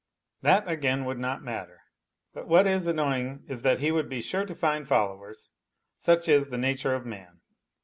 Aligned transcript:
"That 0.41 0.67
again 0.67 1.05
would 1.05 1.19
not 1.19 1.43
matter; 1.43 1.81
but 2.33 2.47
what 2.47 2.65
is 2.65 2.87
annoying 2.87 3.43
is 3.47 3.61
that 3.61 3.77
he 3.77 3.91
would 3.91 4.09
be 4.09 4.19
sure 4.19 4.47
to 4.47 4.55
find 4.55 4.87
followers 4.87 5.51
such 5.95 6.27
is 6.27 6.47
the 6.49 6.57
nature 6.57 6.95
of 6.95 7.05
man. 7.05 7.41